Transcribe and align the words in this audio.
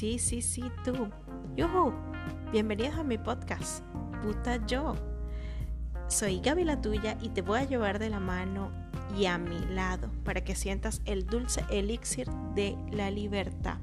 Sí, 0.00 0.18
sí, 0.18 0.40
sí, 0.40 0.62
tú. 0.82 1.10
Yuhu. 1.56 1.92
Bienvenidos 2.52 2.94
a 2.94 3.04
mi 3.04 3.18
podcast, 3.18 3.84
Puta 4.22 4.64
Yo. 4.66 4.94
Soy 6.08 6.40
Gaby 6.40 6.64
la 6.64 6.80
tuya 6.80 7.18
y 7.20 7.28
te 7.28 7.42
voy 7.42 7.58
a 7.58 7.64
llevar 7.64 7.98
de 7.98 8.08
la 8.08 8.18
mano 8.18 8.70
y 9.14 9.26
a 9.26 9.36
mi 9.36 9.60
lado 9.74 10.10
para 10.24 10.42
que 10.42 10.54
sientas 10.54 11.02
el 11.04 11.26
dulce 11.26 11.66
elixir 11.68 12.30
de 12.54 12.78
la 12.90 13.10
libertad. 13.10 13.76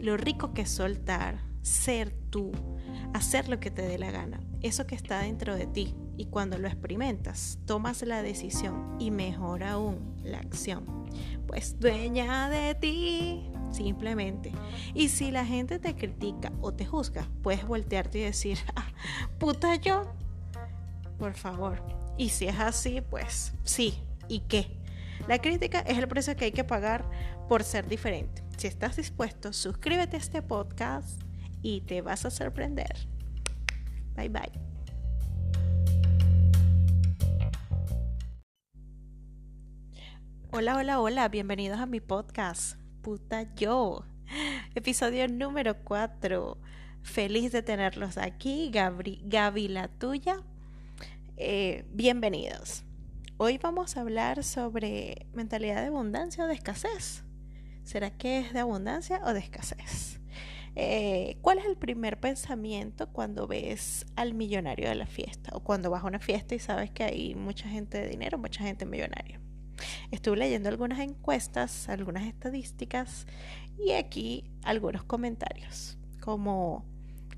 Lo 0.00 0.16
rico 0.16 0.54
que 0.54 0.62
es 0.62 0.70
soltar, 0.70 1.36
ser 1.60 2.10
tú, 2.30 2.52
hacer 3.12 3.50
lo 3.50 3.60
que 3.60 3.70
te 3.70 3.82
dé 3.82 3.98
la 3.98 4.10
gana, 4.10 4.40
eso 4.62 4.86
que 4.86 4.94
está 4.94 5.18
dentro 5.18 5.54
de 5.54 5.66
ti. 5.66 5.94
Y 6.16 6.24
cuando 6.24 6.56
lo 6.56 6.68
experimentas, 6.68 7.58
tomas 7.66 8.00
la 8.00 8.22
decisión 8.22 8.96
y 8.98 9.10
mejor 9.10 9.62
aún 9.62 10.16
la 10.24 10.38
acción. 10.38 10.86
Pues 11.46 11.78
dueña 11.78 12.48
de 12.48 12.74
ti, 12.76 13.50
simplemente. 13.70 14.52
Y 14.94 15.08
si 15.08 15.30
la 15.30 15.44
gente 15.44 15.78
te 15.78 15.94
critica 15.94 16.52
o 16.60 16.72
te 16.72 16.86
juzga, 16.86 17.28
puedes 17.42 17.66
voltearte 17.66 18.18
y 18.18 18.22
decir, 18.22 18.58
ah, 18.76 18.88
puta 19.38 19.76
yo, 19.76 20.12
por 21.18 21.34
favor. 21.34 21.82
Y 22.16 22.30
si 22.30 22.46
es 22.46 22.58
así, 22.58 23.00
pues 23.00 23.52
sí, 23.64 23.94
¿y 24.28 24.40
qué? 24.40 24.76
La 25.28 25.38
crítica 25.38 25.80
es 25.80 25.98
el 25.98 26.08
precio 26.08 26.36
que 26.36 26.46
hay 26.46 26.52
que 26.52 26.64
pagar 26.64 27.04
por 27.48 27.62
ser 27.62 27.88
diferente. 27.88 28.42
Si 28.56 28.66
estás 28.66 28.96
dispuesto, 28.96 29.52
suscríbete 29.52 30.16
a 30.16 30.20
este 30.20 30.42
podcast 30.42 31.20
y 31.62 31.82
te 31.82 32.02
vas 32.02 32.24
a 32.24 32.30
sorprender. 32.30 33.08
Bye 34.16 34.28
bye. 34.28 34.70
Hola, 40.52 40.76
hola, 40.76 41.00
hola, 41.00 41.28
bienvenidos 41.28 41.78
a 41.78 41.86
mi 41.86 42.00
podcast, 42.00 42.76
Puta 43.02 43.46
Yo, 43.54 44.04
episodio 44.74 45.26
número 45.26 45.74
4. 45.84 46.58
Feliz 47.02 47.50
de 47.50 47.62
tenerlos 47.62 48.18
aquí, 48.18 48.70
Gabri, 48.70 49.22
Gaby 49.24 49.68
la 49.68 49.88
tuya. 49.88 50.42
Eh, 51.38 51.86
bienvenidos. 51.94 52.84
Hoy 53.38 53.56
vamos 53.56 53.96
a 53.96 54.02
hablar 54.02 54.44
sobre 54.44 55.26
mentalidad 55.32 55.80
de 55.80 55.86
abundancia 55.86 56.44
o 56.44 56.46
de 56.46 56.52
escasez. 56.52 57.24
¿Será 57.84 58.10
que 58.10 58.40
es 58.40 58.52
de 58.52 58.60
abundancia 58.60 59.22
o 59.24 59.32
de 59.32 59.40
escasez? 59.40 60.20
Eh, 60.76 61.38
¿Cuál 61.40 61.56
es 61.56 61.64
el 61.64 61.78
primer 61.78 62.20
pensamiento 62.20 63.08
cuando 63.10 63.46
ves 63.46 64.04
al 64.14 64.34
millonario 64.34 64.90
de 64.90 64.94
la 64.94 65.06
fiesta 65.06 65.52
o 65.54 65.60
cuando 65.60 65.88
vas 65.90 66.04
a 66.04 66.06
una 66.06 66.20
fiesta 66.20 66.54
y 66.54 66.58
sabes 66.58 66.90
que 66.90 67.04
hay 67.04 67.34
mucha 67.34 67.66
gente 67.66 67.96
de 67.96 68.08
dinero, 68.08 68.36
mucha 68.36 68.62
gente 68.62 68.84
millonaria? 68.84 69.40
Estuve 70.10 70.36
leyendo 70.36 70.68
algunas 70.68 71.00
encuestas, 71.00 71.88
algunas 71.88 72.24
estadísticas 72.24 73.26
y 73.78 73.92
aquí 73.92 74.44
algunos 74.62 75.04
comentarios 75.04 75.98
como, 76.20 76.84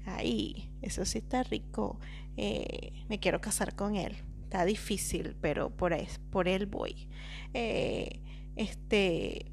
ay, 0.05 0.71
eso 0.83 1.05
sí 1.05 1.19
está 1.19 1.43
rico, 1.43 1.99
eh, 2.37 2.93
me 3.09 3.19
quiero 3.19 3.41
casar 3.41 3.75
con 3.75 3.97
él, 3.97 4.17
está 4.45 4.65
difícil, 4.65 5.37
pero 5.41 5.71
por, 5.71 5.95
por 6.31 6.49
él 6.49 6.67
voy. 6.67 7.09
Eh, 7.55 8.21
este, 8.57 9.47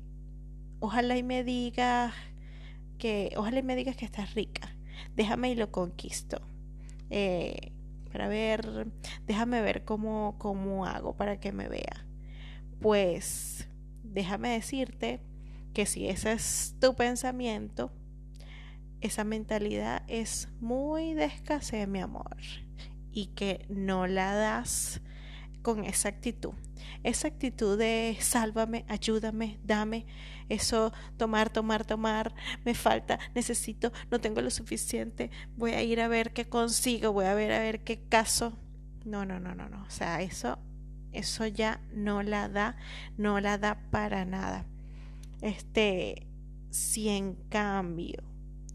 ojalá 0.79 1.17
y 1.17 1.23
me 1.23 1.43
digas 1.43 2.13
que, 2.97 3.33
ojalá 3.37 3.59
y 3.59 3.63
me 3.63 3.75
digas 3.75 3.95
que 3.95 4.05
estás 4.05 4.33
rica, 4.33 4.75
déjame 5.15 5.51
y 5.51 5.55
lo 5.55 5.71
conquisto. 5.71 6.41
Eh, 7.09 7.71
para 8.11 8.27
ver, 8.27 8.87
déjame 9.27 9.61
ver 9.61 9.85
cómo, 9.85 10.35
cómo 10.39 10.85
hago 10.85 11.15
para 11.15 11.39
que 11.39 11.51
me 11.51 11.69
vea. 11.69 12.05
Pues 12.79 13.67
déjame 14.03 14.49
decirte 14.49 15.21
que 15.73 15.85
si 15.85 16.07
ese 16.07 16.31
es 16.31 16.75
tu 16.79 16.95
pensamiento, 16.95 17.91
esa 19.01 19.23
mentalidad 19.23 20.03
es 20.07 20.49
muy 20.59 21.13
de 21.13 21.25
escasez, 21.25 21.87
mi 21.87 21.99
amor, 21.99 22.37
y 23.11 23.27
que 23.27 23.65
no 23.69 24.07
la 24.07 24.33
das 24.33 25.01
con 25.61 25.83
esa 25.83 26.09
actitud. 26.09 26.53
Esa 27.03 27.27
actitud 27.27 27.77
de 27.77 28.17
sálvame, 28.19 28.85
ayúdame, 28.87 29.59
dame, 29.63 30.05
eso 30.47 30.91
tomar, 31.17 31.49
tomar, 31.49 31.85
tomar, 31.85 32.33
me 32.65 32.73
falta, 32.73 33.19
necesito, 33.35 33.91
no 34.09 34.19
tengo 34.19 34.41
lo 34.41 34.49
suficiente, 34.49 35.31
voy 35.55 35.71
a 35.71 35.83
ir 35.83 36.01
a 36.01 36.07
ver 36.07 36.33
qué 36.33 36.45
consigo, 36.47 37.13
voy 37.13 37.25
a 37.25 37.33
ver 37.33 37.51
a 37.51 37.59
ver 37.59 37.83
qué 37.83 38.01
caso. 38.07 38.57
No, 39.05 39.25
no, 39.25 39.39
no, 39.39 39.55
no, 39.55 39.69
no. 39.69 39.83
O 39.83 39.89
sea, 39.89 40.21
eso, 40.21 40.59
eso 41.11 41.45
ya 41.47 41.81
no 41.93 42.23
la 42.23 42.49
da, 42.49 42.77
no 43.17 43.39
la 43.39 43.57
da 43.57 43.79
para 43.91 44.25
nada. 44.25 44.65
Este, 45.41 46.27
si 46.69 47.09
en 47.09 47.35
cambio 47.49 48.23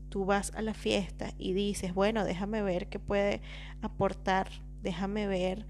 tú 0.08 0.24
vas 0.24 0.52
a 0.54 0.62
la 0.62 0.74
fiesta 0.74 1.32
y 1.38 1.52
dices, 1.52 1.94
bueno, 1.94 2.24
déjame 2.24 2.62
ver 2.62 2.88
qué 2.88 2.98
puede 2.98 3.40
aportar, 3.82 4.48
déjame 4.82 5.26
ver 5.26 5.66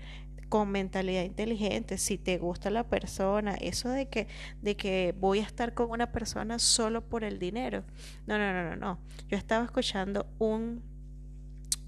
con 0.48 0.70
mentalidad 0.70 1.25
inteligente, 1.25 1.98
si 1.98 2.19
te 2.19 2.38
gusta 2.38 2.70
la 2.70 2.84
persona, 2.88 3.54
eso 3.54 3.88
de 3.88 4.08
que, 4.08 4.28
de 4.62 4.76
que 4.76 5.14
voy 5.19 5.41
a 5.41 5.42
estar 5.42 5.75
con 5.75 5.91
una 5.91 6.12
persona 6.12 6.58
solo 6.58 7.08
por 7.08 7.25
el 7.25 7.38
dinero. 7.38 7.82
No, 8.26 8.38
no, 8.38 8.52
no, 8.52 8.62
no, 8.70 8.76
no. 8.76 8.98
Yo 9.28 9.36
estaba 9.36 9.64
escuchando 9.64 10.26
un 10.38 10.82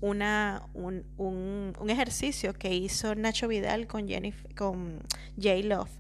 una, 0.01 0.63
un, 0.75 1.05
un, 1.17 1.73
un, 1.79 1.91
ejercicio 1.91 2.55
que 2.55 2.75
hizo 2.75 3.15
Nacho 3.15 3.49
Vidal 3.49 3.87
con, 3.87 4.07
con 4.55 5.01
J. 5.37 5.57
Love. 5.65 5.91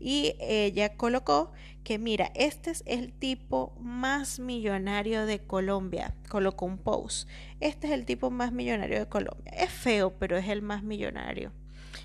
Y 0.00 0.36
ella 0.40 0.96
colocó 0.96 1.52
que, 1.82 1.98
mira, 1.98 2.30
este 2.34 2.70
es 2.70 2.82
el 2.86 3.12
tipo 3.12 3.74
más 3.80 4.38
millonario 4.38 5.26
de 5.26 5.40
Colombia. 5.40 6.14
Colocó 6.28 6.66
un 6.66 6.78
post. 6.78 7.28
Este 7.60 7.88
es 7.88 7.92
el 7.92 8.04
tipo 8.04 8.30
más 8.30 8.52
millonario 8.52 8.98
de 8.98 9.06
Colombia. 9.06 9.52
Es 9.52 9.70
feo, 9.70 10.14
pero 10.18 10.36
es 10.36 10.48
el 10.48 10.62
más 10.62 10.82
millonario 10.82 11.52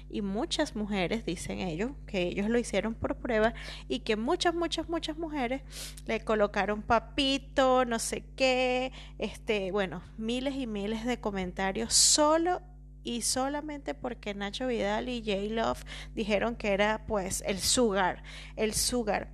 y 0.09 0.22
muchas 0.22 0.75
mujeres, 0.75 1.25
dicen 1.25 1.59
ellos, 1.59 1.92
que 2.08 2.24
ellos 2.24 2.50
lo 2.50 2.58
hicieron 2.58 2.96
por 2.96 3.16
prueba 3.18 3.53
y 3.88 4.00
que 4.00 4.16
muchas, 4.16 4.56
muchas, 4.56 4.90
muchas 4.90 5.18
mujeres 5.18 5.62
le 6.06 6.22
colocaron 6.22 6.81
papito, 6.81 7.86
no 7.86 8.00
sé 8.00 8.24
qué, 8.36 8.92
este, 9.18 9.72
bueno, 9.72 10.02
miles 10.18 10.56
y 10.56 10.68
miles 10.68 11.06
de 11.06 11.20
comentarios 11.20 11.94
solo 11.94 12.62
y 13.03 13.22
solamente 13.22 13.94
porque 13.94 14.34
Nacho 14.34 14.68
Vidal 14.68 15.09
y 15.09 15.22
J 15.22 15.53
Love 15.53 15.84
dijeron 16.16 16.56
que 16.56 16.74
era 16.74 17.06
pues 17.08 17.44
el 17.46 17.59
sugar, 17.59 18.24
el 18.56 18.74
sugar. 18.74 19.30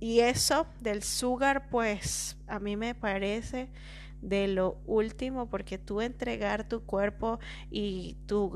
Y 0.00 0.20
eso 0.20 0.66
del 0.80 1.02
sugar 1.02 1.68
pues 1.70 2.36
a 2.48 2.58
mí 2.58 2.76
me 2.76 2.94
parece 2.94 3.68
de 4.22 4.48
lo 4.48 4.78
último, 4.86 5.50
porque 5.50 5.76
tú 5.76 6.00
entregar 6.00 6.66
tu 6.66 6.84
cuerpo 6.84 7.38
y 7.70 8.16
tu 8.26 8.52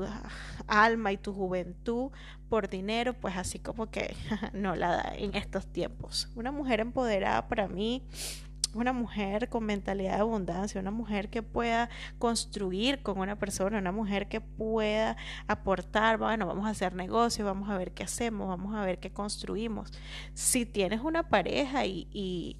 alma 0.67 1.11
y 1.11 1.17
tu 1.17 1.33
juventud 1.33 2.11
por 2.49 2.69
dinero, 2.69 3.13
pues 3.13 3.35
así 3.37 3.59
como 3.59 3.91
que 3.91 4.15
no 4.53 4.75
la 4.75 4.95
da 4.95 5.13
en 5.15 5.35
estos 5.35 5.67
tiempos. 5.67 6.29
Una 6.35 6.51
mujer 6.51 6.79
empoderada 6.79 7.47
para 7.47 7.67
mí 7.67 8.03
una 8.73 8.93
mujer 8.93 9.49
con 9.49 9.65
mentalidad 9.65 10.15
de 10.15 10.21
abundancia, 10.21 10.79
una 10.79 10.91
mujer 10.91 11.29
que 11.29 11.41
pueda 11.41 11.89
construir 12.19 13.01
con 13.01 13.19
una 13.19 13.37
persona, 13.37 13.79
una 13.79 13.91
mujer 13.91 14.27
que 14.27 14.39
pueda 14.39 15.17
aportar, 15.47 16.17
bueno, 16.17 16.45
vamos 16.45 16.67
a 16.67 16.71
hacer 16.71 16.93
negocios, 16.93 17.45
vamos 17.45 17.69
a 17.69 17.77
ver 17.77 17.93
qué 17.93 18.03
hacemos, 18.03 18.47
vamos 18.47 18.75
a 18.75 18.85
ver 18.85 18.99
qué 18.99 19.11
construimos. 19.11 19.91
Si 20.33 20.65
tienes 20.65 21.01
una 21.01 21.27
pareja 21.29 21.85
y 21.85 22.07
y 22.11 22.57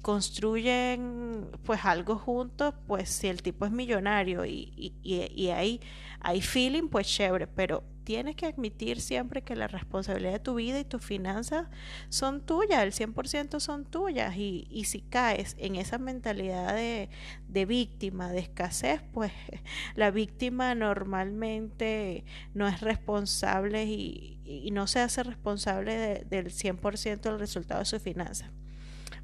construyen 0.00 1.50
pues 1.64 1.84
algo 1.84 2.16
juntos, 2.16 2.74
pues 2.86 3.10
si 3.10 3.28
el 3.28 3.42
tipo 3.42 3.66
es 3.66 3.72
millonario 3.72 4.46
y, 4.46 4.72
y, 4.76 5.30
y, 5.34 5.48
hay, 5.48 5.80
hay 6.20 6.40
feeling, 6.40 6.88
pues 6.88 7.06
chévere, 7.06 7.46
pero 7.46 7.84
tienes 8.04 8.34
que 8.36 8.46
admitir 8.46 9.00
siempre 9.00 9.42
que 9.42 9.54
la 9.54 9.68
responsabilidad 9.68 10.32
de 10.32 10.38
tu 10.40 10.54
vida 10.54 10.80
y 10.80 10.84
tus 10.84 11.04
finanzas 11.04 11.68
son 12.08 12.44
tuyas, 12.44 12.82
el 12.82 12.92
100% 12.92 13.60
son 13.60 13.84
tuyas 13.84 14.36
y, 14.36 14.66
y 14.70 14.84
si 14.84 15.02
caes 15.02 15.54
en 15.58 15.76
esa 15.76 15.98
mentalidad 15.98 16.74
de, 16.74 17.10
de, 17.48 17.66
víctima, 17.66 18.32
de 18.32 18.40
escasez, 18.40 19.02
pues 19.12 19.32
la 19.94 20.10
víctima 20.10 20.74
normalmente 20.74 22.24
no 22.54 22.66
es 22.68 22.80
responsable 22.80 23.84
y, 23.84 24.40
y 24.44 24.70
no 24.70 24.86
se 24.86 25.00
hace 25.00 25.22
responsable 25.22 25.96
de, 25.96 26.24
del 26.24 26.46
100% 26.52 27.20
del 27.20 27.38
resultado 27.38 27.80
de 27.80 27.86
sus 27.86 28.02
finanzas. 28.02 28.50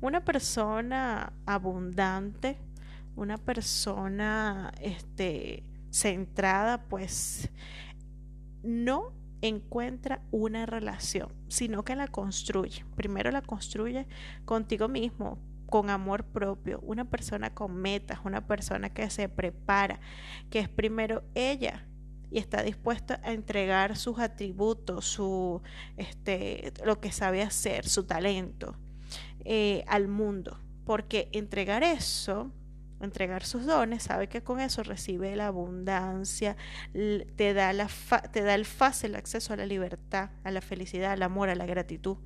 Una 0.00 0.24
persona 0.24 1.32
abundante, 1.46 2.58
una 3.16 3.36
persona 3.38 4.72
este, 4.80 5.64
centrada, 5.90 6.84
pues 6.84 7.50
no 8.62 9.12
encuentra 9.40 10.22
una 10.30 10.66
relación, 10.66 11.32
sino 11.48 11.84
que 11.84 11.96
la 11.96 12.08
construye. 12.08 12.84
Primero 12.96 13.30
la 13.30 13.42
construye 13.42 14.06
contigo 14.44 14.88
mismo, 14.88 15.38
con 15.68 15.90
amor 15.90 16.24
propio, 16.24 16.80
una 16.80 17.04
persona 17.04 17.54
con 17.54 17.74
metas, 17.74 18.20
una 18.24 18.46
persona 18.46 18.90
que 18.90 19.10
se 19.10 19.28
prepara, 19.28 20.00
que 20.50 20.60
es 20.60 20.68
primero 20.68 21.22
ella 21.34 21.86
y 22.30 22.38
está 22.38 22.62
dispuesta 22.62 23.20
a 23.22 23.32
entregar 23.32 23.96
sus 23.96 24.18
atributos, 24.18 25.04
su 25.04 25.62
este 25.96 26.72
lo 26.84 27.00
que 27.00 27.12
sabe 27.12 27.42
hacer, 27.42 27.86
su 27.86 28.04
talento. 28.04 28.76
Eh, 29.44 29.84
al 29.86 30.08
mundo 30.08 30.58
porque 30.84 31.28
entregar 31.32 31.82
eso 31.82 32.50
entregar 33.00 33.44
sus 33.44 33.64
dones, 33.64 34.04
sabe 34.04 34.28
que 34.28 34.42
con 34.42 34.60
eso 34.60 34.82
recibe 34.82 35.36
la 35.36 35.46
abundancia, 35.48 36.56
te 36.92 37.54
da, 37.54 37.70
el 37.70 38.64
fácil 38.64 39.14
acceso 39.14 39.52
a 39.52 39.56
la 39.56 39.66
libertad, 39.66 40.30
a 40.44 40.50
la 40.50 40.60
felicidad, 40.60 41.12
al 41.12 41.22
amor, 41.22 41.48
a 41.48 41.54
la 41.54 41.66
gratitud. 41.66 42.16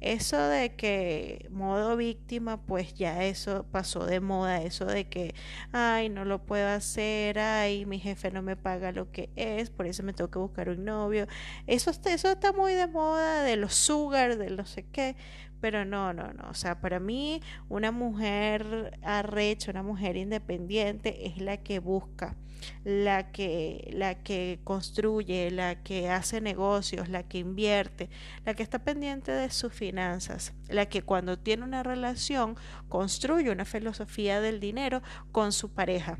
Eso 0.00 0.38
de 0.38 0.74
que 0.76 1.48
modo 1.50 1.96
víctima, 1.96 2.60
pues 2.60 2.94
ya 2.94 3.24
eso 3.24 3.66
pasó 3.70 4.06
de 4.06 4.20
moda, 4.20 4.62
eso 4.62 4.84
de 4.84 5.08
que, 5.08 5.34
ay, 5.72 6.08
no 6.08 6.24
lo 6.24 6.44
puedo 6.44 6.68
hacer, 6.68 7.38
ay, 7.38 7.86
mi 7.86 7.98
jefe 7.98 8.30
no 8.30 8.42
me 8.42 8.56
paga 8.56 8.92
lo 8.92 9.10
que 9.10 9.30
es, 9.36 9.70
por 9.70 9.86
eso 9.86 10.02
me 10.02 10.12
tengo 10.12 10.30
que 10.30 10.38
buscar 10.38 10.68
un 10.68 10.84
novio. 10.84 11.26
Eso, 11.66 11.90
eso 11.90 12.28
está 12.30 12.52
muy 12.52 12.74
de 12.74 12.86
moda, 12.86 13.42
de 13.42 13.56
los 13.56 13.74
sugar, 13.74 14.38
de 14.38 14.50
no 14.50 14.66
sé 14.66 14.84
qué 14.92 15.16
pero 15.62 15.84
no, 15.84 16.12
no, 16.12 16.32
no. 16.32 16.50
O 16.50 16.54
sea, 16.54 16.80
para 16.80 16.98
mí 16.98 17.40
una 17.68 17.92
mujer 17.92 18.98
arrecha, 19.00 19.70
una 19.70 19.84
mujer 19.84 20.16
independiente 20.16 21.28
es 21.28 21.38
la 21.38 21.58
que 21.58 21.78
busca, 21.78 22.36
la 22.84 23.30
que, 23.30 23.88
la 23.94 24.16
que 24.16 24.58
construye, 24.64 25.52
la 25.52 25.80
que 25.84 26.10
hace 26.10 26.40
negocios, 26.40 27.08
la 27.08 27.22
que 27.22 27.38
invierte, 27.38 28.10
la 28.44 28.54
que 28.54 28.64
está 28.64 28.80
pendiente 28.80 29.30
de 29.30 29.50
sus 29.50 29.72
finanzas, 29.72 30.52
la 30.68 30.86
que 30.86 31.02
cuando 31.02 31.38
tiene 31.38 31.62
una 31.62 31.84
relación 31.84 32.56
construye 32.88 33.52
una 33.52 33.64
filosofía 33.64 34.40
del 34.40 34.58
dinero 34.58 35.00
con 35.30 35.52
su 35.52 35.72
pareja. 35.72 36.18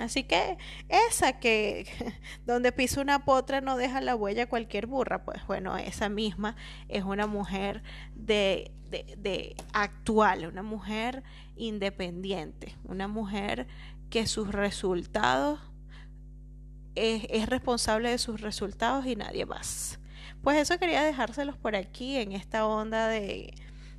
Así 0.00 0.24
que 0.24 0.58
esa 0.88 1.38
que 1.38 1.86
donde 2.46 2.72
pisa 2.72 3.00
una 3.00 3.24
potra 3.24 3.60
no 3.60 3.76
deja 3.76 4.00
la 4.00 4.16
huella 4.16 4.48
cualquier 4.48 4.86
burra, 4.86 5.24
pues 5.24 5.46
bueno, 5.46 5.76
esa 5.76 6.08
misma 6.08 6.56
es 6.88 7.04
una 7.04 7.26
mujer 7.26 7.82
de, 8.14 8.72
de, 8.90 9.54
actual, 9.72 10.46
una 10.46 10.62
mujer 10.62 11.22
independiente, 11.56 12.74
una 12.84 13.06
mujer 13.06 13.68
que 14.10 14.26
sus 14.26 14.48
resultados 14.48 15.60
es, 16.96 17.26
es 17.30 17.48
responsable 17.48 18.10
de 18.10 18.18
sus 18.18 18.40
resultados 18.40 19.06
y 19.06 19.14
nadie 19.14 19.46
más. 19.46 20.00
Pues 20.42 20.58
eso 20.58 20.78
quería 20.78 21.04
dejárselos 21.04 21.56
por 21.56 21.76
aquí 21.76 22.16
en 22.16 22.32
esta 22.32 22.66
onda 22.66 23.08
de, 23.08 23.54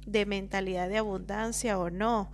de 0.05 0.25
mentalidad 0.25 0.89
de 0.89 0.97
abundancia 0.97 1.79
o 1.79 1.89
no 1.89 2.31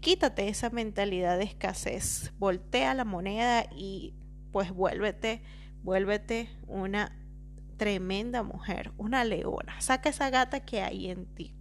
quítate 0.00 0.48
esa 0.48 0.70
mentalidad 0.70 1.38
de 1.38 1.44
escasez, 1.44 2.32
voltea 2.38 2.94
la 2.94 3.04
moneda 3.04 3.66
y 3.74 4.14
pues 4.52 4.72
vuélvete, 4.72 5.42
vuélvete 5.82 6.48
una 6.66 7.16
tremenda 7.76 8.42
mujer, 8.42 8.92
una 8.98 9.24
leona. 9.24 9.80
Saca 9.80 10.10
esa 10.10 10.30
gata 10.30 10.60
que 10.60 10.82
hay 10.82 11.10
en 11.10 11.26
ti. 11.34 11.54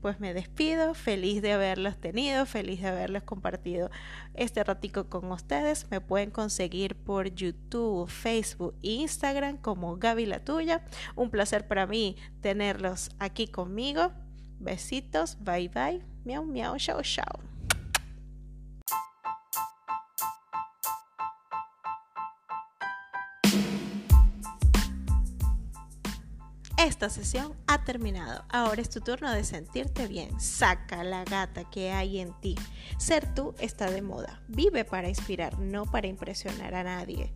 Pues 0.00 0.20
me 0.20 0.34
despido, 0.34 0.92
feliz 0.92 1.40
de 1.40 1.52
haberlos 1.52 1.98
tenido, 1.98 2.44
feliz 2.44 2.82
de 2.82 2.88
haberles 2.88 3.22
compartido 3.22 3.90
este 4.34 4.62
ratico 4.62 5.08
con 5.08 5.32
ustedes. 5.32 5.90
Me 5.90 6.02
pueden 6.02 6.30
conseguir 6.30 6.94
por 6.94 7.34
YouTube, 7.34 8.08
Facebook 8.08 8.74
e 8.82 8.90
Instagram 8.90 9.56
como 9.56 9.96
Gaby 9.96 10.26
la 10.26 10.44
tuya. 10.44 10.84
Un 11.16 11.30
placer 11.30 11.66
para 11.66 11.86
mí 11.86 12.16
tenerlos 12.42 13.10
aquí 13.18 13.48
conmigo. 13.48 14.12
Besitos, 14.60 15.38
bye 15.40 15.68
bye, 15.68 16.02
miau 16.24 16.44
miau, 16.44 16.76
chao 16.76 17.02
chao. 17.02 17.53
Esta 26.84 27.08
sesión 27.08 27.54
ha 27.66 27.82
terminado. 27.82 28.44
Ahora 28.50 28.82
es 28.82 28.90
tu 28.90 29.00
turno 29.00 29.32
de 29.32 29.42
sentirte 29.42 30.06
bien. 30.06 30.38
Saca 30.38 31.02
la 31.02 31.24
gata 31.24 31.64
que 31.70 31.90
hay 31.90 32.18
en 32.18 32.38
ti. 32.42 32.56
Ser 32.98 33.34
tú 33.34 33.54
está 33.58 33.90
de 33.90 34.02
moda. 34.02 34.42
Vive 34.48 34.84
para 34.84 35.08
inspirar, 35.08 35.58
no 35.58 35.86
para 35.86 36.08
impresionar 36.08 36.74
a 36.74 36.84
nadie. 36.84 37.32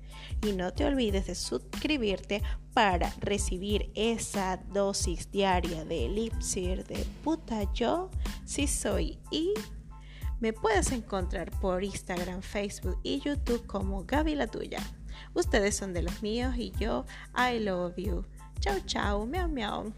Y 0.47 0.53
no 0.53 0.75
te 0.75 0.85
olvides 0.85 1.29
de 1.29 1.35
suscribirte 1.35 2.43
para 2.75 3.11
recibir 3.21 3.91
esa 3.95 4.59
dosis 4.59 5.31
diaria 5.31 5.83
de 5.87 6.05
elipsir 6.05 6.85
de 6.85 7.07
puta 7.25 7.73
yo 7.73 8.11
si 8.45 8.67
soy 8.67 9.19
y 9.31 9.55
me 10.41 10.53
puedes 10.53 10.93
encontrar 10.93 11.51
por 11.59 11.83
Instagram, 11.83 12.43
Facebook 12.43 13.01
y 13.03 13.21
YouTube 13.21 13.67
como 13.67 14.05
Gaby 14.05 14.35
la 14.35 14.47
tuya. 14.47 14.81
Ustedes 15.33 15.75
son 15.75 15.95
de 15.95 16.03
los 16.03 16.23
míos 16.23 16.55
y 16.59 16.71
yo 16.73 17.07
I 17.35 17.61
love 17.61 17.97
you. 17.97 18.27
Chao, 18.61 18.79
chao, 18.87 19.27
miau, 19.27 19.49
miau. 19.49 19.93